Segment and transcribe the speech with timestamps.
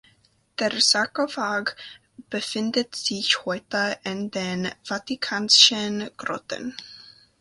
[0.57, 1.75] Der Sarkophag
[2.31, 6.73] befindet sich heute in den Vatikanischen Grotten.